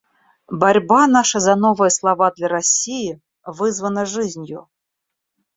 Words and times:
Борьба 0.61 1.05
наша 1.05 1.39
за 1.39 1.55
новые 1.55 1.91
слова 1.91 2.31
для 2.35 2.47
России 2.47 3.21
вызвана 3.45 4.03
жизнью. 4.07 4.67